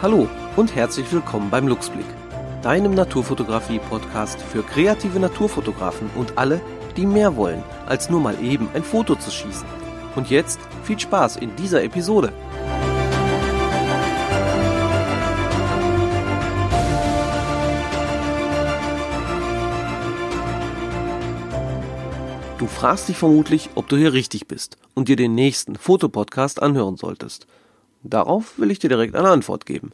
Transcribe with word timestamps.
Hallo 0.00 0.28
und 0.54 0.76
herzlich 0.76 1.10
willkommen 1.10 1.50
beim 1.50 1.66
Luxblick, 1.66 2.06
deinem 2.62 2.94
Naturfotografie-Podcast 2.94 4.40
für 4.40 4.62
kreative 4.62 5.18
Naturfotografen 5.18 6.08
und 6.14 6.38
alle, 6.38 6.60
die 6.96 7.04
mehr 7.04 7.34
wollen, 7.34 7.64
als 7.84 8.08
nur 8.08 8.20
mal 8.20 8.40
eben 8.40 8.68
ein 8.74 8.84
Foto 8.84 9.16
zu 9.16 9.32
schießen. 9.32 9.66
Und 10.14 10.30
jetzt 10.30 10.60
viel 10.84 11.00
Spaß 11.00 11.38
in 11.38 11.56
dieser 11.56 11.82
Episode. 11.82 12.32
Du 22.58 22.68
fragst 22.68 23.08
dich 23.08 23.16
vermutlich, 23.16 23.70
ob 23.74 23.88
du 23.88 23.96
hier 23.96 24.12
richtig 24.12 24.46
bist 24.46 24.76
und 24.94 25.08
dir 25.08 25.16
den 25.16 25.34
nächsten 25.34 25.74
Fotopodcast 25.74 26.62
anhören 26.62 26.96
solltest. 26.96 27.48
Darauf 28.02 28.58
will 28.58 28.70
ich 28.70 28.78
dir 28.78 28.88
direkt 28.88 29.14
eine 29.14 29.28
Antwort 29.28 29.66
geben. 29.66 29.90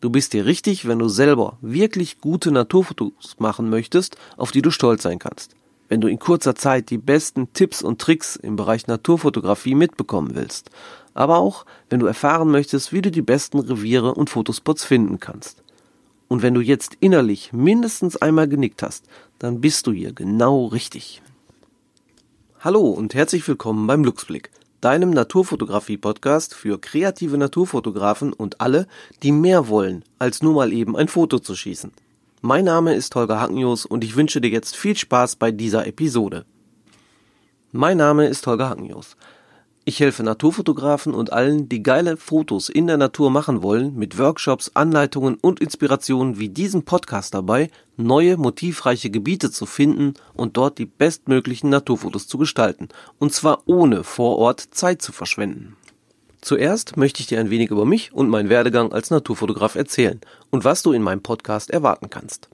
Du 0.00 0.10
bist 0.10 0.32
dir 0.32 0.44
richtig, 0.46 0.86
wenn 0.86 0.98
du 0.98 1.08
selber 1.08 1.58
wirklich 1.60 2.20
gute 2.20 2.50
Naturfotos 2.50 3.36
machen 3.38 3.70
möchtest, 3.70 4.16
auf 4.36 4.50
die 4.50 4.62
du 4.62 4.70
stolz 4.70 5.02
sein 5.02 5.18
kannst. 5.18 5.54
Wenn 5.88 6.00
du 6.00 6.08
in 6.08 6.18
kurzer 6.18 6.54
Zeit 6.54 6.90
die 6.90 6.98
besten 6.98 7.52
Tipps 7.52 7.82
und 7.82 8.00
Tricks 8.00 8.36
im 8.36 8.56
Bereich 8.56 8.88
Naturfotografie 8.88 9.74
mitbekommen 9.74 10.34
willst. 10.34 10.70
Aber 11.14 11.38
auch, 11.38 11.64
wenn 11.88 12.00
du 12.00 12.06
erfahren 12.06 12.50
möchtest, 12.50 12.92
wie 12.92 13.02
du 13.02 13.10
die 13.10 13.22
besten 13.22 13.60
Reviere 13.60 14.14
und 14.14 14.28
Fotospots 14.28 14.84
finden 14.84 15.20
kannst. 15.20 15.62
Und 16.28 16.42
wenn 16.42 16.54
du 16.54 16.60
jetzt 16.60 16.96
innerlich 17.00 17.52
mindestens 17.52 18.16
einmal 18.16 18.48
genickt 18.48 18.82
hast, 18.82 19.06
dann 19.38 19.60
bist 19.60 19.86
du 19.86 19.92
hier 19.92 20.12
genau 20.12 20.66
richtig. 20.66 21.22
Hallo 22.60 22.90
und 22.90 23.14
herzlich 23.14 23.46
willkommen 23.46 23.86
beim 23.86 24.02
Luxblick 24.02 24.50
deinem 24.86 25.10
Naturfotografie-Podcast 25.10 26.54
für 26.54 26.80
kreative 26.80 27.36
Naturfotografen 27.36 28.32
und 28.32 28.60
alle, 28.60 28.86
die 29.24 29.32
mehr 29.32 29.66
wollen, 29.66 30.04
als 30.20 30.44
nur 30.44 30.54
mal 30.54 30.72
eben 30.72 30.96
ein 30.96 31.08
Foto 31.08 31.40
zu 31.40 31.56
schießen. 31.56 31.90
Mein 32.40 32.66
Name 32.66 32.94
ist 32.94 33.12
Holger 33.16 33.40
Hackenjos 33.40 33.84
und 33.84 34.04
ich 34.04 34.14
wünsche 34.14 34.40
dir 34.40 34.50
jetzt 34.50 34.76
viel 34.76 34.96
Spaß 34.96 35.34
bei 35.34 35.50
dieser 35.50 35.88
Episode. 35.88 36.44
Mein 37.72 37.96
Name 37.96 38.28
ist 38.28 38.46
Holger 38.46 38.68
Hackenjos. 38.68 39.16
Ich 39.88 40.00
helfe 40.00 40.24
Naturfotografen 40.24 41.14
und 41.14 41.32
allen, 41.32 41.68
die 41.68 41.80
geile 41.80 42.16
Fotos 42.16 42.68
in 42.68 42.88
der 42.88 42.96
Natur 42.96 43.30
machen 43.30 43.62
wollen, 43.62 43.94
mit 43.94 44.18
Workshops, 44.18 44.72
Anleitungen 44.74 45.36
und 45.40 45.60
Inspirationen 45.60 46.40
wie 46.40 46.48
diesem 46.48 46.82
Podcast 46.82 47.34
dabei, 47.34 47.70
neue 47.96 48.36
motivreiche 48.36 49.10
Gebiete 49.10 49.52
zu 49.52 49.64
finden 49.64 50.14
und 50.34 50.56
dort 50.56 50.78
die 50.78 50.86
bestmöglichen 50.86 51.70
Naturfotos 51.70 52.26
zu 52.26 52.36
gestalten. 52.36 52.88
Und 53.20 53.32
zwar 53.32 53.62
ohne 53.66 54.02
vor 54.02 54.38
Ort 54.38 54.60
Zeit 54.72 55.02
zu 55.02 55.12
verschwenden. 55.12 55.76
Zuerst 56.40 56.96
möchte 56.96 57.20
ich 57.20 57.28
dir 57.28 57.38
ein 57.38 57.50
wenig 57.50 57.70
über 57.70 57.84
mich 57.84 58.12
und 58.12 58.28
meinen 58.28 58.48
Werdegang 58.48 58.92
als 58.92 59.10
Naturfotograf 59.10 59.76
erzählen 59.76 60.20
und 60.50 60.64
was 60.64 60.82
du 60.82 60.90
in 60.90 61.02
meinem 61.02 61.22
Podcast 61.22 61.70
erwarten 61.70 62.10
kannst. 62.10 62.48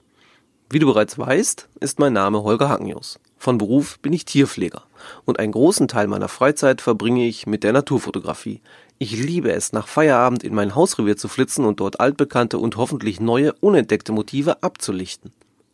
Wie 0.69 0.77
du 0.77 0.85
bereits 0.85 1.17
weißt, 1.17 1.67
ist 1.79 1.97
mein 1.97 2.13
Name 2.13 2.43
Holger 2.43 2.69
Hackenjos. 2.69 3.17
Von 3.43 3.57
Beruf 3.57 3.99
bin 3.99 4.13
ich 4.13 4.23
Tierpfleger 4.23 4.83
und 5.25 5.37
einen 5.37 5.51
großen 5.51 5.89
Teil 5.89 6.07
meiner 6.07 6.29
Freizeit 6.29 6.79
verbringe 6.79 7.27
ich 7.27 7.45
mit 7.45 7.65
der 7.65 7.73
Naturfotografie. 7.73 8.61
Ich 8.99 9.11
liebe 9.21 9.51
es, 9.51 9.73
nach 9.73 9.89
Feierabend 9.89 10.45
in 10.45 10.55
mein 10.55 10.75
Hausrevier 10.75 11.17
zu 11.17 11.27
flitzen 11.27 11.65
und 11.65 11.81
dort 11.81 11.99
altbekannte 11.99 12.57
und 12.57 12.77
hoffentlich 12.77 13.19
neue, 13.19 13.51
unentdeckte 13.59 14.13
Motive 14.13 14.63
abzulichten. 14.63 15.33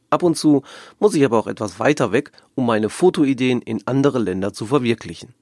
Ab 0.09 0.23
und 0.23 0.35
zu 0.35 0.63
muss 0.97 1.13
ich 1.13 1.23
aber 1.23 1.37
auch 1.37 1.45
etwas 1.45 1.79
weiter 1.79 2.11
weg, 2.11 2.31
um 2.55 2.65
meine 2.65 2.89
Fotoideen 2.89 3.61
in 3.61 3.85
andere 3.85 4.17
Länder 4.17 4.51
zu 4.51 4.65
verwirklichen. 4.65 5.35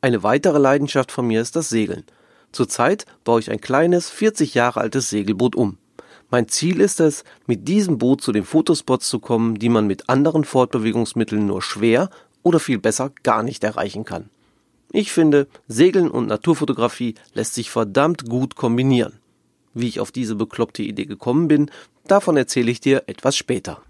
Eine 0.00 0.24
weitere 0.24 0.58
Leidenschaft 0.58 1.12
von 1.12 1.24
mir 1.24 1.40
ist 1.40 1.54
das 1.54 1.68
Segeln. 1.68 2.02
Zurzeit 2.50 3.06
baue 3.22 3.38
ich 3.38 3.52
ein 3.52 3.60
kleines, 3.60 4.10
40 4.10 4.54
Jahre 4.54 4.80
altes 4.80 5.08
Segelboot 5.08 5.54
um. 5.54 5.78
Mein 6.30 6.48
Ziel 6.48 6.80
ist 6.80 7.00
es, 7.00 7.24
mit 7.46 7.68
diesem 7.68 7.98
Boot 7.98 8.20
zu 8.20 8.32
den 8.32 8.44
Fotospots 8.44 9.08
zu 9.08 9.18
kommen, 9.18 9.58
die 9.58 9.68
man 9.68 9.86
mit 9.86 10.08
anderen 10.08 10.44
Fortbewegungsmitteln 10.44 11.46
nur 11.46 11.62
schwer 11.62 12.10
oder 12.42 12.60
viel 12.60 12.78
besser 12.78 13.12
gar 13.22 13.42
nicht 13.42 13.62
erreichen 13.64 14.04
kann. 14.04 14.30
Ich 14.92 15.12
finde, 15.12 15.48
Segeln 15.66 16.10
und 16.10 16.28
Naturfotografie 16.28 17.14
lässt 17.32 17.54
sich 17.54 17.70
verdammt 17.70 18.28
gut 18.28 18.54
kombinieren. 18.54 19.14
Wie 19.74 19.88
ich 19.88 19.98
auf 19.98 20.12
diese 20.12 20.36
bekloppte 20.36 20.82
Idee 20.82 21.06
gekommen 21.06 21.48
bin, 21.48 21.70
davon 22.06 22.36
erzähle 22.36 22.70
ich 22.70 22.80
dir 22.80 23.02
etwas 23.06 23.36
später. 23.36 23.82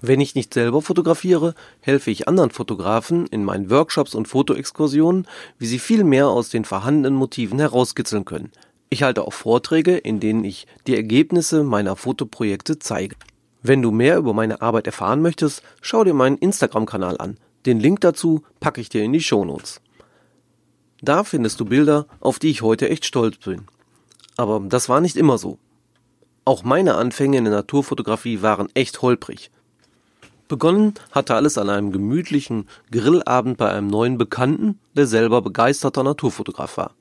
Wenn 0.00 0.20
ich 0.20 0.34
nicht 0.34 0.54
selber 0.54 0.80
fotografiere, 0.80 1.54
helfe 1.80 2.10
ich 2.10 2.26
anderen 2.26 2.50
Fotografen 2.50 3.26
in 3.26 3.44
meinen 3.44 3.70
Workshops 3.70 4.14
und 4.14 4.28
Fotoexkursionen, 4.28 5.26
wie 5.58 5.66
sie 5.66 5.78
viel 5.78 6.04
mehr 6.04 6.28
aus 6.28 6.48
den 6.48 6.64
vorhandenen 6.64 7.18
Motiven 7.18 7.58
herauskitzeln 7.58 8.24
können, 8.24 8.50
ich 8.90 9.04
halte 9.04 9.22
auch 9.22 9.32
Vorträge, 9.32 9.96
in 9.96 10.20
denen 10.20 10.44
ich 10.44 10.66
die 10.86 10.96
Ergebnisse 10.96 11.62
meiner 11.62 11.96
Fotoprojekte 11.96 12.78
zeige. 12.80 13.16
Wenn 13.62 13.82
du 13.82 13.90
mehr 13.90 14.18
über 14.18 14.34
meine 14.34 14.62
Arbeit 14.62 14.86
erfahren 14.86 15.22
möchtest, 15.22 15.62
schau 15.80 16.02
dir 16.02 16.14
meinen 16.14 16.38
Instagram-Kanal 16.38 17.18
an. 17.18 17.38
Den 17.66 17.78
Link 17.78 18.00
dazu 18.00 18.42
packe 18.58 18.80
ich 18.80 18.88
dir 18.88 19.04
in 19.04 19.12
die 19.12 19.20
Shownotes. 19.20 19.80
Da 21.02 21.24
findest 21.24 21.60
du 21.60 21.64
Bilder, 21.64 22.06
auf 22.20 22.38
die 22.38 22.50
ich 22.50 22.62
heute 22.62 22.88
echt 22.88 23.04
stolz 23.04 23.36
bin. 23.38 23.62
Aber 24.36 24.60
das 24.60 24.88
war 24.88 25.00
nicht 25.00 25.16
immer 25.16 25.38
so. 25.38 25.58
Auch 26.44 26.64
meine 26.64 26.94
Anfänge 26.96 27.38
in 27.38 27.44
der 27.44 27.52
Naturfotografie 27.52 28.42
waren 28.42 28.68
echt 28.74 29.02
holprig. 29.02 29.50
Begonnen 30.48 30.94
hatte 31.12 31.36
alles 31.36 31.58
an 31.58 31.70
einem 31.70 31.92
gemütlichen 31.92 32.68
Grillabend 32.90 33.56
bei 33.56 33.70
einem 33.70 33.86
neuen 33.86 34.18
Bekannten, 34.18 34.80
der 34.96 35.06
selber 35.06 35.42
begeisterter 35.42 36.02
Naturfotograf 36.02 36.76
war. 36.76 36.96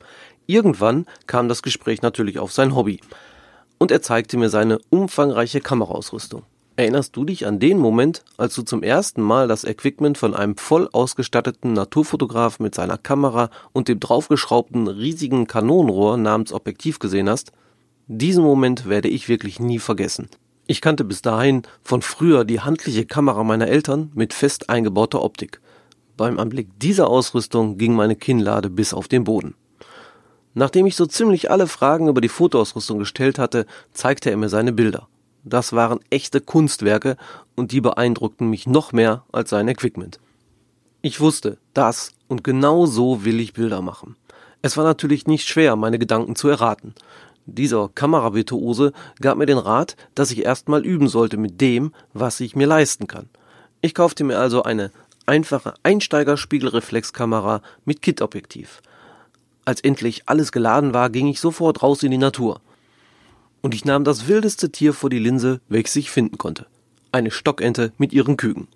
Irgendwann 0.49 1.05
kam 1.27 1.47
das 1.47 1.61
Gespräch 1.61 2.01
natürlich 2.01 2.39
auf 2.39 2.51
sein 2.51 2.75
Hobby. 2.75 3.01
Und 3.77 3.91
er 3.91 4.01
zeigte 4.01 4.35
mir 4.35 4.49
seine 4.49 4.79
umfangreiche 4.89 5.61
Kameraausrüstung. 5.61 6.41
Erinnerst 6.75 7.15
du 7.15 7.23
dich 7.23 7.45
an 7.45 7.59
den 7.59 7.77
Moment, 7.77 8.23
als 8.35 8.55
du 8.55 8.63
zum 8.63 8.81
ersten 8.81 9.21
Mal 9.21 9.47
das 9.47 9.63
Equipment 9.63 10.17
von 10.17 10.33
einem 10.33 10.57
voll 10.57 10.89
ausgestatteten 10.91 11.73
Naturfotograf 11.73 12.59
mit 12.59 12.73
seiner 12.73 12.97
Kamera 12.97 13.51
und 13.73 13.89
dem 13.89 13.99
draufgeschraubten 13.99 14.87
riesigen 14.87 15.45
Kanonenrohr 15.45 16.17
namens 16.17 16.51
Objektiv 16.51 16.97
gesehen 16.97 17.29
hast? 17.29 17.51
Diesen 18.07 18.43
Moment 18.43 18.89
werde 18.89 19.07
ich 19.07 19.29
wirklich 19.29 19.59
nie 19.59 19.77
vergessen. 19.77 20.29
Ich 20.65 20.81
kannte 20.81 21.03
bis 21.03 21.21
dahin 21.21 21.61
von 21.83 22.01
früher 22.01 22.43
die 22.43 22.61
handliche 22.61 23.05
Kamera 23.05 23.43
meiner 23.43 23.67
Eltern 23.67 24.11
mit 24.15 24.33
fest 24.33 24.67
eingebauter 24.67 25.21
Optik. 25.21 25.61
Beim 26.17 26.39
Anblick 26.39 26.69
dieser 26.79 27.07
Ausrüstung 27.07 27.77
ging 27.77 27.93
meine 27.93 28.15
Kinnlade 28.15 28.71
bis 28.71 28.95
auf 28.95 29.07
den 29.07 29.25
Boden. 29.25 29.53
Nachdem 30.53 30.85
ich 30.85 30.95
so 30.95 31.05
ziemlich 31.05 31.51
alle 31.51 31.67
Fragen 31.67 32.07
über 32.07 32.21
die 32.21 32.29
Fotoausrüstung 32.29 32.99
gestellt 32.99 33.39
hatte, 33.39 33.65
zeigte 33.93 34.31
er 34.31 34.37
mir 34.37 34.49
seine 34.49 34.73
Bilder. 34.73 35.07
Das 35.43 35.73
waren 35.73 35.99
echte 36.09 36.41
Kunstwerke 36.41 37.17
und 37.55 37.71
die 37.71 37.81
beeindruckten 37.81 38.49
mich 38.49 38.67
noch 38.67 38.91
mehr 38.91 39.23
als 39.31 39.51
sein 39.51 39.67
Equipment. 39.67 40.19
Ich 41.01 41.19
wusste, 41.19 41.57
das 41.73 42.11
und 42.27 42.43
genau 42.43 42.85
so 42.85 43.23
will 43.23 43.39
ich 43.39 43.53
Bilder 43.53 43.81
machen. 43.81 44.15
Es 44.61 44.75
war 44.75 44.83
natürlich 44.83 45.27
nicht 45.27 45.47
schwer, 45.47 45.75
meine 45.75 45.99
Gedanken 45.99 46.35
zu 46.35 46.49
erraten. 46.49 46.93
Dieser 47.45 47.89
Kameravirtuose 47.89 48.91
gab 49.21 49.37
mir 49.37 49.45
den 49.45 49.57
Rat, 49.57 49.95
dass 50.13 50.31
ich 50.31 50.43
erstmal 50.43 50.85
üben 50.85 51.07
sollte 51.07 51.37
mit 51.37 51.61
dem, 51.61 51.93
was 52.13 52.39
ich 52.41 52.55
mir 52.55 52.67
leisten 52.67 53.07
kann. 53.07 53.29
Ich 53.81 53.95
kaufte 53.95 54.23
mir 54.25 54.37
also 54.37 54.63
eine 54.63 54.91
einfache 55.25 55.73
Einsteigerspiegelreflexkamera 55.83 57.61
mit 57.85 58.01
Kit-Objektiv. 58.01 58.81
Als 59.69 59.81
endlich 59.81 60.23
alles 60.25 60.51
geladen 60.51 60.95
war, 60.95 61.11
ging 61.11 61.27
ich 61.27 61.39
sofort 61.39 61.83
raus 61.83 62.01
in 62.01 62.09
die 62.09 62.17
Natur. 62.17 62.59
Und 63.61 63.75
ich 63.75 63.85
nahm 63.85 64.03
das 64.03 64.27
wildeste 64.27 64.71
Tier 64.71 64.95
vor 64.95 65.11
die 65.11 65.19
Linse, 65.19 65.61
welches 65.69 65.95
ich 65.95 66.09
finden 66.09 66.39
konnte. 66.39 66.65
Eine 67.11 67.29
Stockente 67.29 67.93
mit 67.99 68.11
ihren 68.11 68.35
Küken. 68.35 68.67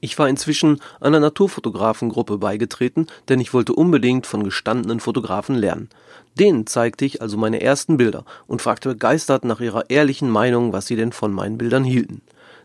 Ich 0.00 0.18
war 0.18 0.26
inzwischen 0.26 0.80
einer 1.02 1.20
Naturfotografengruppe 1.20 2.38
beigetreten, 2.38 3.08
denn 3.28 3.40
ich 3.40 3.52
wollte 3.52 3.74
unbedingt 3.74 4.26
von 4.26 4.42
gestandenen 4.42 5.00
Fotografen 5.00 5.54
lernen. 5.54 5.90
Denen 6.38 6.66
zeigte 6.66 7.04
ich 7.04 7.20
also 7.20 7.36
meine 7.36 7.60
ersten 7.60 7.98
Bilder 7.98 8.24
und 8.46 8.62
fragte 8.62 8.88
begeistert 8.88 9.44
nach 9.44 9.60
ihrer 9.60 9.90
ehrlichen 9.90 10.30
Meinung, 10.30 10.72
was 10.72 10.86
sie 10.86 10.96
denn 10.96 11.12
von 11.12 11.30
meinen 11.30 11.58
Bildern 11.58 11.84
hielten. 11.84 12.22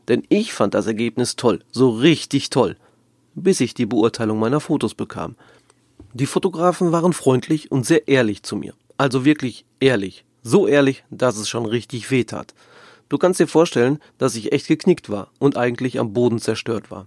Denn 0.08 0.24
ich 0.30 0.54
fand 0.54 0.74
das 0.74 0.88
Ergebnis 0.88 1.36
toll, 1.36 1.60
so 1.70 1.90
richtig 1.90 2.50
toll, 2.50 2.78
bis 3.36 3.60
ich 3.60 3.74
die 3.74 3.86
Beurteilung 3.86 4.40
meiner 4.40 4.62
Fotos 4.62 4.96
bekam. 4.96 5.36
Die 6.20 6.26
Fotografen 6.26 6.92
waren 6.92 7.14
freundlich 7.14 7.70
und 7.72 7.86
sehr 7.86 8.08
ehrlich 8.08 8.42
zu 8.42 8.56
mir. 8.56 8.74
Also 8.98 9.24
wirklich 9.24 9.66
ehrlich. 9.80 10.26
So 10.42 10.66
ehrlich, 10.66 11.04
dass 11.12 11.38
es 11.38 11.48
schon 11.48 11.68
richtig 11.68 12.10
weh 12.10 12.24
tat. 12.24 12.56
Du 13.08 13.20
kannst 13.20 13.40
dir 13.40 13.46
vorstellen, 13.46 14.00
dass 14.18 14.34
ich 14.34 14.52
echt 14.52 14.68
geknickt 14.68 15.12
war 15.12 15.30
und 15.38 15.58
eigentlich 15.58 16.00
am 16.00 16.14
Boden 16.14 16.40
zerstört 16.40 16.90
war. 16.90 17.06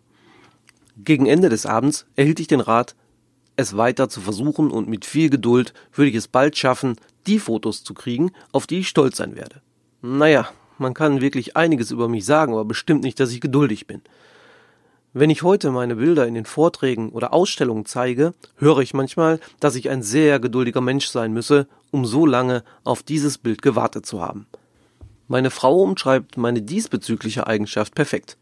Gegen 0.97 1.27
Ende 1.27 1.49
des 1.49 1.67
Abends 1.67 2.07
erhielt 2.15 2.39
ich 2.39 2.47
den 2.47 2.61
Rat, 2.61 2.95
es 3.57 3.77
weiter 3.77 4.09
zu 4.09 4.21
versuchen 4.21 4.71
und 4.71 4.89
mit 4.89 5.05
viel 5.05 5.29
Geduld 5.29 5.75
würde 5.93 6.11
ich 6.11 6.17
es 6.17 6.29
bald 6.29 6.57
schaffen, 6.57 6.95
die 7.27 7.41
Fotos 7.41 7.83
zu 7.83 7.95
kriegen, 7.95 8.31
auf 8.53 8.69
die 8.69 8.79
ich 8.79 8.89
stolz 8.89 9.17
sein 9.17 9.35
werde. 9.35 9.61
Naja, 10.03 10.49
man 10.79 10.95
kann 10.95 11.21
wirklich 11.21 11.57
einiges 11.57 11.91
über 11.91 12.09
mich 12.09 12.25
sagen, 12.25 12.53
aber 12.53 12.65
bestimmt 12.65 13.03
nicht, 13.03 13.19
dass 13.19 13.33
ich 13.33 13.41
geduldig 13.41 13.89
bin. 13.89 14.03
Wenn 15.13 15.31
ich 15.31 15.43
heute 15.43 15.73
meine 15.73 15.97
Bilder 15.97 16.29
in 16.29 16.35
den 16.35 16.45
Vorträgen 16.45 17.09
oder 17.09 17.33
Ausstellungen 17.33 17.85
zeige, 17.85 18.33
höre 18.57 18.79
ich 18.79 18.95
manchmal, 18.95 19.41
dass 19.59 19.75
ich 19.75 19.91
ein 19.91 20.05
sehr 20.05 20.39
geduldiger 20.39 20.81
Mensch 20.81 21.09
sein 21.09 21.33
müsse, 21.33 21.67
um 21.91 22.07
so 22.07 22.27
lange 22.27 22.63
auf 22.85 23.03
dieses 23.03 23.37
Bild 23.37 23.61
gewartet 23.61 24.07
zu 24.07 24.21
haben. 24.21 24.47
Meine 25.27 25.51
Frau 25.51 25.83
umschreibt 25.83 26.37
meine 26.37 26.63
diesbezügliche 26.63 27.49
Eigenschaft 27.49 27.97
perfekt. 27.97 28.37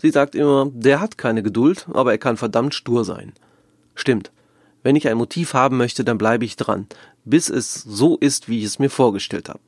Sie 0.00 0.08
sagt 0.08 0.34
immer, 0.34 0.70
der 0.72 0.98
hat 0.98 1.18
keine 1.18 1.42
Geduld, 1.42 1.86
aber 1.92 2.12
er 2.12 2.18
kann 2.18 2.38
verdammt 2.38 2.74
stur 2.74 3.04
sein. 3.04 3.34
Stimmt. 3.94 4.32
Wenn 4.82 4.96
ich 4.96 5.08
ein 5.08 5.18
Motiv 5.18 5.52
haben 5.52 5.76
möchte, 5.76 6.04
dann 6.04 6.16
bleibe 6.16 6.46
ich 6.46 6.56
dran, 6.56 6.86
bis 7.26 7.50
es 7.50 7.74
so 7.74 8.16
ist, 8.16 8.48
wie 8.48 8.60
ich 8.60 8.64
es 8.64 8.78
mir 8.78 8.90
vorgestellt 8.90 9.50
habe. 9.50 9.60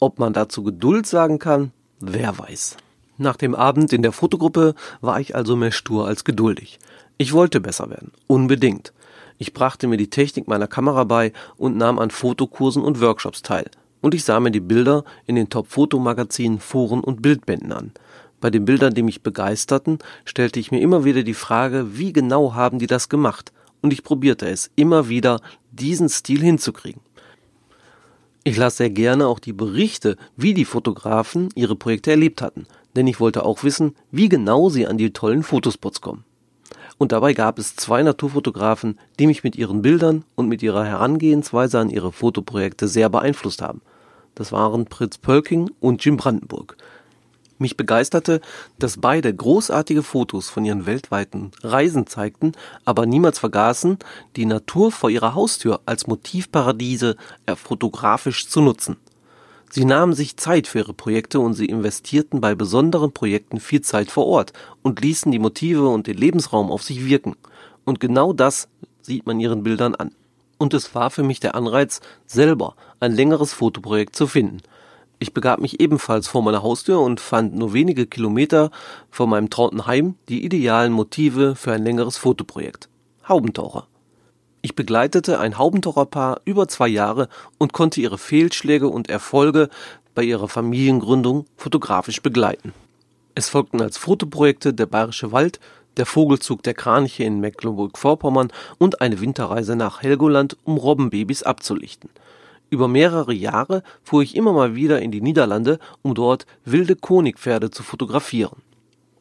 Ob 0.00 0.18
man 0.18 0.34
dazu 0.34 0.62
Geduld 0.62 1.06
sagen 1.06 1.38
kann, 1.38 1.72
wer 1.98 2.38
weiß. 2.38 2.76
Nach 3.22 3.36
dem 3.36 3.54
Abend 3.54 3.92
in 3.92 4.00
der 4.00 4.12
Fotogruppe 4.12 4.74
war 5.02 5.20
ich 5.20 5.36
also 5.36 5.54
mehr 5.54 5.72
stur 5.72 6.06
als 6.06 6.24
geduldig. 6.24 6.78
Ich 7.18 7.34
wollte 7.34 7.60
besser 7.60 7.90
werden, 7.90 8.12
unbedingt. 8.26 8.94
Ich 9.36 9.52
brachte 9.52 9.88
mir 9.88 9.98
die 9.98 10.08
Technik 10.08 10.48
meiner 10.48 10.66
Kamera 10.66 11.04
bei 11.04 11.34
und 11.58 11.76
nahm 11.76 11.98
an 11.98 12.10
Fotokursen 12.10 12.82
und 12.82 13.02
Workshops 13.02 13.42
teil. 13.42 13.70
Und 14.00 14.14
ich 14.14 14.24
sah 14.24 14.40
mir 14.40 14.50
die 14.50 14.60
Bilder 14.60 15.04
in 15.26 15.34
den 15.34 15.50
Top-Fotomagazinen, 15.50 16.60
Foren 16.60 17.00
und 17.00 17.20
Bildbänden 17.20 17.72
an. 17.72 17.92
Bei 18.40 18.48
den 18.48 18.64
Bildern, 18.64 18.94
die 18.94 19.02
mich 19.02 19.22
begeisterten, 19.22 19.98
stellte 20.24 20.58
ich 20.58 20.70
mir 20.70 20.80
immer 20.80 21.04
wieder 21.04 21.22
die 21.22 21.34
Frage, 21.34 21.98
wie 21.98 22.14
genau 22.14 22.54
haben 22.54 22.78
die 22.78 22.86
das 22.86 23.10
gemacht? 23.10 23.52
Und 23.82 23.92
ich 23.92 24.02
probierte 24.02 24.48
es 24.48 24.70
immer 24.76 25.10
wieder, 25.10 25.42
diesen 25.72 26.08
Stil 26.08 26.40
hinzukriegen. 26.40 27.02
Ich 28.42 28.56
las 28.56 28.78
sehr 28.78 28.90
gerne 28.90 29.26
auch 29.26 29.38
die 29.38 29.52
Berichte, 29.52 30.16
wie 30.36 30.54
die 30.54 30.64
Fotografen 30.64 31.50
ihre 31.54 31.76
Projekte 31.76 32.10
erlebt 32.10 32.40
hatten 32.42 32.66
denn 32.96 33.06
ich 33.06 33.20
wollte 33.20 33.44
auch 33.44 33.62
wissen, 33.62 33.94
wie 34.10 34.28
genau 34.28 34.68
sie 34.68 34.86
an 34.86 34.98
die 34.98 35.12
tollen 35.12 35.42
Fotospots 35.42 36.00
kommen. 36.00 36.24
Und 36.98 37.12
dabei 37.12 37.32
gab 37.32 37.58
es 37.58 37.76
zwei 37.76 38.02
Naturfotografen, 38.02 38.98
die 39.18 39.26
mich 39.26 39.42
mit 39.42 39.56
ihren 39.56 39.80
Bildern 39.80 40.24
und 40.34 40.48
mit 40.48 40.62
ihrer 40.62 40.84
Herangehensweise 40.84 41.78
an 41.78 41.88
ihre 41.88 42.12
Fotoprojekte 42.12 42.88
sehr 42.88 43.08
beeinflusst 43.08 43.62
haben. 43.62 43.80
Das 44.34 44.52
waren 44.52 44.86
Fritz 44.86 45.16
Pölking 45.16 45.70
und 45.80 46.04
Jim 46.04 46.16
Brandenburg. 46.16 46.76
Mich 47.60 47.76
begeisterte, 47.76 48.40
dass 48.78 48.96
beide 48.96 49.34
großartige 49.34 50.02
Fotos 50.02 50.48
von 50.48 50.64
ihren 50.64 50.86
weltweiten 50.86 51.50
Reisen 51.62 52.06
zeigten, 52.06 52.52
aber 52.86 53.04
niemals 53.04 53.38
vergaßen, 53.38 53.98
die 54.36 54.46
Natur 54.46 54.90
vor 54.90 55.10
ihrer 55.10 55.34
Haustür 55.34 55.82
als 55.84 56.06
Motivparadiese 56.06 57.16
fotografisch 57.56 58.48
zu 58.48 58.62
nutzen. 58.62 58.96
Sie 59.68 59.84
nahmen 59.84 60.14
sich 60.14 60.38
Zeit 60.38 60.68
für 60.68 60.78
ihre 60.78 60.94
Projekte 60.94 61.38
und 61.38 61.52
sie 61.52 61.66
investierten 61.66 62.40
bei 62.40 62.54
besonderen 62.54 63.12
Projekten 63.12 63.60
viel 63.60 63.82
Zeit 63.82 64.10
vor 64.10 64.26
Ort 64.26 64.54
und 64.80 65.02
ließen 65.02 65.30
die 65.30 65.38
Motive 65.38 65.86
und 65.86 66.06
den 66.06 66.16
Lebensraum 66.16 66.72
auf 66.72 66.82
sich 66.82 67.04
wirken. 67.04 67.36
Und 67.84 68.00
genau 68.00 68.32
das 68.32 68.68
sieht 69.02 69.26
man 69.26 69.38
ihren 69.38 69.62
Bildern 69.62 69.94
an. 69.94 70.12
Und 70.56 70.72
es 70.72 70.94
war 70.94 71.10
für 71.10 71.24
mich 71.24 71.40
der 71.40 71.54
Anreiz, 71.54 72.00
selber 72.26 72.74
ein 73.00 73.12
längeres 73.12 73.52
Fotoprojekt 73.52 74.16
zu 74.16 74.26
finden. 74.26 74.62
Ich 75.22 75.34
begab 75.34 75.60
mich 75.60 75.80
ebenfalls 75.80 76.28
vor 76.28 76.42
meiner 76.42 76.62
Haustür 76.62 76.98
und 76.98 77.20
fand 77.20 77.54
nur 77.54 77.74
wenige 77.74 78.06
Kilometer 78.06 78.70
von 79.10 79.28
meinem 79.28 79.50
trauten 79.50 79.86
Heim 79.86 80.14
die 80.30 80.42
idealen 80.46 80.94
Motive 80.94 81.56
für 81.56 81.72
ein 81.72 81.84
längeres 81.84 82.16
Fotoprojekt. 82.16 82.88
Haubentaucher. 83.28 83.86
Ich 84.62 84.74
begleitete 84.74 85.38
ein 85.38 85.58
Haubentaucherpaar 85.58 86.40
über 86.46 86.68
zwei 86.68 86.88
Jahre 86.88 87.28
und 87.58 87.74
konnte 87.74 88.00
ihre 88.00 88.16
Fehlschläge 88.16 88.88
und 88.88 89.10
Erfolge 89.10 89.68
bei 90.14 90.22
ihrer 90.22 90.48
Familiengründung 90.48 91.44
fotografisch 91.54 92.22
begleiten. 92.22 92.72
Es 93.34 93.50
folgten 93.50 93.82
als 93.82 93.98
Fotoprojekte 93.98 94.72
der 94.72 94.86
Bayerische 94.86 95.32
Wald, 95.32 95.60
der 95.98 96.06
Vogelzug 96.06 96.62
der 96.62 96.72
Kraniche 96.72 97.24
in 97.24 97.40
Mecklenburg-Vorpommern 97.40 98.50
und 98.78 99.02
eine 99.02 99.20
Winterreise 99.20 99.76
nach 99.76 100.00
Helgoland, 100.00 100.56
um 100.64 100.78
Robbenbabys 100.78 101.42
abzulichten. 101.42 102.08
Über 102.70 102.88
mehrere 102.88 103.34
Jahre 103.34 103.82
fuhr 104.02 104.22
ich 104.22 104.36
immer 104.36 104.52
mal 104.52 104.74
wieder 104.74 105.02
in 105.02 105.10
die 105.10 105.20
Niederlande, 105.20 105.78
um 106.02 106.14
dort 106.14 106.46
wilde 106.64 106.96
Konigpferde 106.96 107.70
zu 107.70 107.82
fotografieren. 107.82 108.62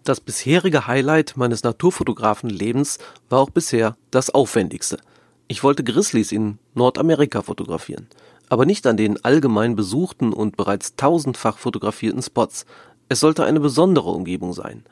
Das 0.04 0.22
bisherige 0.22 0.88
Highlight 0.88 1.36
meines 1.36 1.63
Naturfotografenlebens 1.63 3.00
war 3.30 3.40
auch 3.40 3.50
bisher 3.50 3.98
das 4.12 4.30
aufwendigste– 4.30 5.00
ich 5.51 5.63
wollte 5.63 5.84
Grizzlies 5.84 6.31
in 6.31 6.60
Nordamerika 6.75 7.42
fotografieren, 7.42 8.07
aber 8.50 8.68
nicht 8.68 8.86
an 8.86 8.98
den 8.98 9.25
allgemein 9.25 9.75
besuchten 9.75 10.31
und 10.31 10.56
bereits 10.57 10.96
tausendfach 10.96 11.57
fotografierten 11.57 12.22
Spots. 12.22 12.68
Es 13.10 13.19
sollte 13.19 13.44
eine 13.46 13.60
besondere 13.60 14.12
Umgebung 14.12 14.54
sein. 14.54 14.84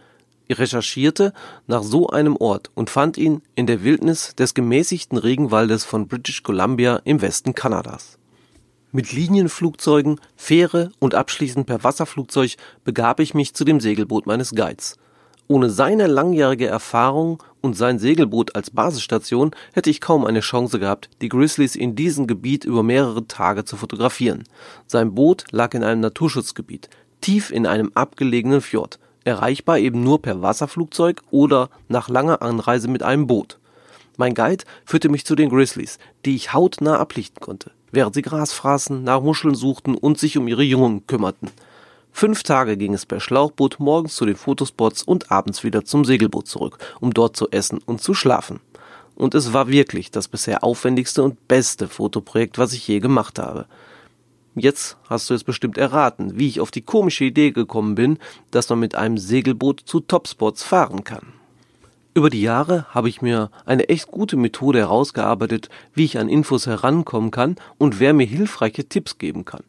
Ich 0.47 0.57
recherchierte 0.57 1.31
nach 1.67 1.83
so 1.83 2.09
einem 2.09 2.35
Ort 2.35 2.71
und 2.73 2.89
fand 2.89 3.19
ihn 3.19 3.43
in 3.53 3.67
der 3.67 3.83
Wildnis 3.83 4.33
des 4.33 4.55
gemäßigten 4.55 5.19
Regenwaldes 5.19 5.85
von 5.85 6.07
British 6.07 6.41
Columbia 6.41 7.01
im 7.03 7.21
Westen 7.21 7.53
Kanadas. 7.53 8.17
Mit 8.93 9.11
Linienflugzeugen, 9.11 10.21
Fähre 10.37 10.91
und 10.99 11.13
abschließend 11.13 11.67
per 11.67 11.83
Wasserflugzeug 11.83 12.55
begab 12.85 13.19
ich 13.19 13.33
mich 13.33 13.53
zu 13.53 13.65
dem 13.65 13.81
Segelboot 13.81 14.25
meines 14.25 14.51
Guides. 14.51 14.95
Ohne 15.49 15.69
seine 15.69 16.07
langjährige 16.07 16.67
Erfahrung 16.67 17.43
und 17.59 17.75
sein 17.75 17.99
Segelboot 17.99 18.55
als 18.55 18.71
Basisstation 18.71 19.51
hätte 19.73 19.89
ich 19.89 19.99
kaum 19.99 20.25
eine 20.25 20.39
Chance 20.39 20.79
gehabt, 20.79 21.09
die 21.21 21.27
Grizzlies 21.27 21.75
in 21.75 21.95
diesem 21.95 22.27
Gebiet 22.27 22.63
über 22.63 22.81
mehrere 22.81 23.27
Tage 23.27 23.65
zu 23.65 23.75
fotografieren. 23.75 24.43
Sein 24.87 25.15
Boot 25.15 25.43
lag 25.51 25.73
in 25.73 25.83
einem 25.83 25.99
Naturschutzgebiet, 25.99 26.89
tief 27.19 27.51
in 27.51 27.65
einem 27.65 27.91
abgelegenen 27.93 28.61
Fjord, 28.61 28.99
erreichbar 29.25 29.79
eben 29.79 30.01
nur 30.01 30.21
per 30.21 30.41
Wasserflugzeug 30.41 31.21
oder 31.29 31.69
nach 31.89 32.07
langer 32.07 32.41
Anreise 32.41 32.87
mit 32.87 33.03
einem 33.03 33.27
Boot. 33.27 33.59
Mein 34.15 34.33
Guide 34.33 34.63
führte 34.85 35.09
mich 35.09 35.25
zu 35.25 35.35
den 35.35 35.49
Grizzlies, 35.49 35.99
die 36.25 36.35
ich 36.35 36.53
hautnah 36.53 36.97
ablichten 36.97 37.41
konnte, 37.41 37.71
während 37.91 38.15
sie 38.15 38.21
Gras 38.21 38.53
fraßen, 38.53 39.03
nach 39.03 39.21
Muscheln 39.21 39.55
suchten 39.55 39.95
und 39.95 40.17
sich 40.17 40.37
um 40.37 40.47
ihre 40.47 40.63
Jungen 40.63 41.05
kümmerten. 41.07 41.49
Fünf 42.11 42.43
Tage 42.43 42.77
ging 42.77 42.93
es 42.93 43.05
per 43.05 43.19
Schlauchboot 43.19 43.79
morgens 43.79 44.15
zu 44.15 44.25
den 44.25 44.35
Fotospots 44.35 45.03
und 45.03 45.31
abends 45.31 45.63
wieder 45.63 45.85
zum 45.85 46.03
Segelboot 46.03 46.47
zurück, 46.47 46.79
um 46.99 47.13
dort 47.13 47.37
zu 47.37 47.49
essen 47.51 47.79
und 47.85 48.01
zu 48.01 48.13
schlafen. 48.13 48.59
Und 49.15 49.35
es 49.35 49.53
war 49.53 49.67
wirklich 49.67 50.11
das 50.11 50.27
bisher 50.27 50.63
aufwendigste 50.63 51.23
und 51.23 51.47
beste 51.47 51.87
Fotoprojekt, 51.87 52.57
was 52.57 52.73
ich 52.73 52.87
je 52.87 52.99
gemacht 52.99 53.39
habe. 53.39 53.67
Jetzt 54.55 54.97
hast 55.07 55.29
du 55.29 55.35
es 55.35 55.43
bestimmt 55.43 55.77
erraten, 55.77 56.39
wie 56.39 56.47
ich 56.47 56.59
auf 56.59 56.71
die 56.71 56.81
komische 56.81 57.25
Idee 57.25 57.51
gekommen 57.51 57.93
bin, 57.93 58.17
dass 58.49 58.69
man 58.69 58.79
mit 58.79 58.95
einem 58.95 59.19
Segelboot 59.19 59.81
zu 59.85 59.99
Topspots 59.99 60.63
fahren 60.63 61.03
kann. 61.03 61.33
Über 62.17 62.31
die 62.31 62.41
Jahre 62.41 62.87
habe 62.89 63.09
ich 63.09 63.21
mir 63.21 63.51
eine 63.67 63.89
echt 63.89 64.07
gute 64.07 64.37
Methode 64.37 64.79
herausgearbeitet, 64.79 65.69
wie 65.93 66.03
ich 66.03 66.17
an 66.17 66.29
Infos 66.29 66.65
herankommen 66.65 67.29
kann 67.29 67.57
und 67.77 67.99
wer 67.99 68.11
mir 68.13 68.25
hilfreiche 68.25 68.89
Tipps 68.89 69.19
geben 69.19 69.45
kann. 69.45 69.61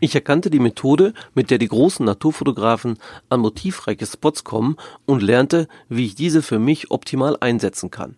Ich 0.00 0.14
erkannte 0.14 0.48
die 0.48 0.58
Methode, 0.58 1.12
mit 1.34 1.50
der 1.50 1.58
die 1.58 1.68
großen 1.68 2.06
Naturfotografen 2.06 2.98
an 3.28 3.40
motivreiche 3.40 4.06
Spots 4.06 4.42
kommen 4.42 4.78
und 5.04 5.22
lernte, 5.22 5.68
wie 5.90 6.06
ich 6.06 6.14
diese 6.14 6.40
für 6.40 6.58
mich 6.58 6.90
optimal 6.90 7.36
einsetzen 7.40 7.90
kann. 7.90 8.16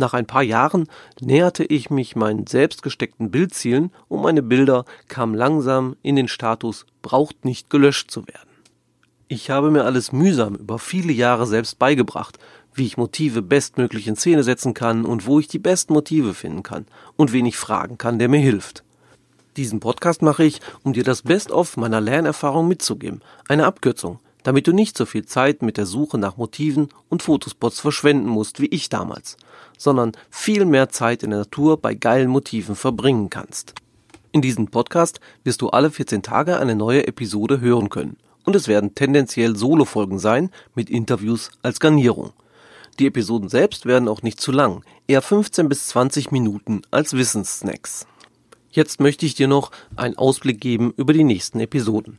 Nach 0.00 0.12
ein 0.12 0.26
paar 0.26 0.42
Jahren 0.42 0.88
näherte 1.20 1.62
ich 1.62 1.90
mich 1.90 2.16
meinen 2.16 2.48
selbst 2.48 2.82
gesteckten 2.82 3.30
Bildzielen 3.30 3.92
und 4.08 4.20
meine 4.20 4.42
Bilder 4.42 4.84
kamen 5.06 5.36
langsam 5.36 5.94
in 6.02 6.16
den 6.16 6.26
Status 6.26 6.86
braucht 7.02 7.44
nicht 7.44 7.70
gelöscht 7.70 8.10
zu 8.10 8.26
werden. 8.26 8.50
Ich 9.28 9.50
habe 9.50 9.72
mir 9.72 9.84
alles 9.84 10.12
mühsam 10.12 10.54
über 10.54 10.78
viele 10.78 11.12
Jahre 11.12 11.46
selbst 11.46 11.80
beigebracht, 11.80 12.38
wie 12.76 12.86
ich 12.86 12.96
Motive 12.96 13.42
bestmöglich 13.42 14.06
in 14.06 14.16
Szene 14.16 14.42
setzen 14.42 14.74
kann 14.74 15.04
und 15.04 15.26
wo 15.26 15.40
ich 15.40 15.48
die 15.48 15.58
besten 15.58 15.92
Motive 15.92 16.34
finden 16.34 16.62
kann 16.62 16.86
und 17.16 17.32
wen 17.32 17.46
ich 17.46 17.56
fragen 17.56 17.98
kann, 17.98 18.18
der 18.18 18.28
mir 18.28 18.40
hilft. 18.40 18.84
Diesen 19.56 19.80
Podcast 19.80 20.20
mache 20.20 20.44
ich, 20.44 20.60
um 20.82 20.92
dir 20.92 21.04
das 21.04 21.22
Best-of 21.22 21.78
meiner 21.78 22.00
Lernerfahrung 22.00 22.68
mitzugeben. 22.68 23.22
Eine 23.48 23.64
Abkürzung, 23.64 24.18
damit 24.42 24.66
du 24.66 24.72
nicht 24.72 24.98
so 24.98 25.06
viel 25.06 25.24
Zeit 25.24 25.62
mit 25.62 25.78
der 25.78 25.86
Suche 25.86 26.18
nach 26.18 26.36
Motiven 26.36 26.90
und 27.08 27.22
Fotospots 27.22 27.80
verschwenden 27.80 28.28
musst 28.28 28.60
wie 28.60 28.66
ich 28.66 28.90
damals, 28.90 29.38
sondern 29.78 30.12
viel 30.30 30.66
mehr 30.66 30.90
Zeit 30.90 31.22
in 31.22 31.30
der 31.30 31.40
Natur 31.40 31.78
bei 31.78 31.94
geilen 31.94 32.28
Motiven 32.28 32.76
verbringen 32.76 33.30
kannst. 33.30 33.74
In 34.32 34.42
diesem 34.42 34.68
Podcast 34.68 35.20
wirst 35.44 35.62
du 35.62 35.70
alle 35.70 35.90
14 35.90 36.22
Tage 36.22 36.58
eine 36.58 36.74
neue 36.74 37.06
Episode 37.06 37.60
hören 37.62 37.88
können. 37.88 38.18
Und 38.44 38.54
es 38.54 38.68
werden 38.68 38.94
tendenziell 38.94 39.56
Solo-Folgen 39.56 40.18
sein, 40.18 40.50
mit 40.74 40.90
Interviews 40.90 41.50
als 41.62 41.80
Garnierung. 41.80 42.32
Die 42.98 43.06
Episoden 43.06 43.48
selbst 43.50 43.84
werden 43.84 44.08
auch 44.08 44.22
nicht 44.22 44.40
zu 44.40 44.52
lang, 44.52 44.82
eher 45.06 45.20
15 45.20 45.68
bis 45.68 45.88
20 45.88 46.30
Minuten 46.30 46.82
als 46.90 47.12
Wissenssnacks. 47.12 48.06
Jetzt 48.70 49.00
möchte 49.00 49.26
ich 49.26 49.34
dir 49.34 49.48
noch 49.48 49.70
einen 49.96 50.16
Ausblick 50.16 50.60
geben 50.60 50.94
über 50.96 51.12
die 51.12 51.24
nächsten 51.24 51.60
Episoden. 51.60 52.18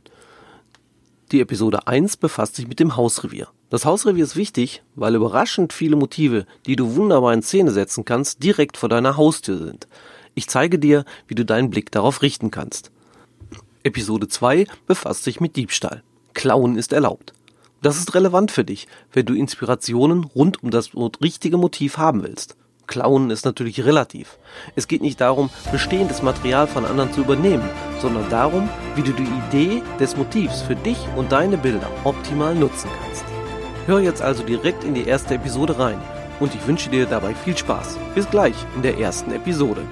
Die 1.32 1.40
Episode 1.40 1.86
1 1.86 2.16
befasst 2.16 2.56
sich 2.56 2.68
mit 2.68 2.80
dem 2.80 2.96
Hausrevier. 2.96 3.48
Das 3.70 3.84
Hausrevier 3.84 4.24
ist 4.24 4.36
wichtig, 4.36 4.82
weil 4.94 5.14
überraschend 5.14 5.72
viele 5.72 5.96
Motive, 5.96 6.46
die 6.64 6.76
du 6.76 6.94
wunderbar 6.94 7.34
in 7.34 7.42
Szene 7.42 7.70
setzen 7.70 8.04
kannst, 8.04 8.42
direkt 8.42 8.76
vor 8.76 8.88
deiner 8.88 9.16
Haustür 9.16 9.58
sind. 9.58 9.88
Ich 10.34 10.48
zeige 10.48 10.78
dir, 10.78 11.04
wie 11.26 11.34
du 11.34 11.44
deinen 11.44 11.70
Blick 11.70 11.90
darauf 11.90 12.22
richten 12.22 12.50
kannst. 12.50 12.92
Episode 13.82 14.28
2 14.28 14.66
befasst 14.86 15.24
sich 15.24 15.40
mit 15.40 15.56
Diebstahl. 15.56 16.02
Klauen 16.34 16.76
ist 16.76 16.92
erlaubt. 16.92 17.34
Das 17.80 17.96
ist 17.96 18.14
relevant 18.14 18.50
für 18.50 18.64
dich, 18.64 18.88
wenn 19.12 19.26
du 19.26 19.34
Inspirationen 19.34 20.24
rund 20.24 20.62
um 20.62 20.70
das 20.70 20.90
richtige 21.22 21.56
Motiv 21.56 21.96
haben 21.96 22.24
willst. 22.24 22.56
Klauen 22.88 23.30
ist 23.30 23.44
natürlich 23.44 23.84
relativ. 23.84 24.38
Es 24.74 24.88
geht 24.88 25.02
nicht 25.02 25.20
darum, 25.20 25.50
bestehendes 25.70 26.22
Material 26.22 26.66
von 26.66 26.84
anderen 26.84 27.12
zu 27.12 27.20
übernehmen, 27.20 27.68
sondern 28.00 28.28
darum, 28.30 28.68
wie 28.96 29.02
du 29.02 29.12
die 29.12 29.28
Idee 29.46 29.82
des 30.00 30.16
Motivs 30.16 30.62
für 30.62 30.74
dich 30.74 30.98
und 31.14 31.30
deine 31.30 31.58
Bilder 31.58 31.88
optimal 32.04 32.54
nutzen 32.54 32.90
kannst. 33.00 33.24
Hör 33.86 34.00
jetzt 34.00 34.22
also 34.22 34.42
direkt 34.42 34.84
in 34.84 34.94
die 34.94 35.06
erste 35.06 35.34
Episode 35.34 35.78
rein 35.78 36.00
und 36.40 36.54
ich 36.54 36.66
wünsche 36.66 36.90
dir 36.90 37.06
dabei 37.06 37.34
viel 37.34 37.56
Spaß. 37.56 37.98
Bis 38.14 38.28
gleich 38.28 38.56
in 38.74 38.82
der 38.82 38.98
ersten 38.98 39.32
Episode. 39.32 39.82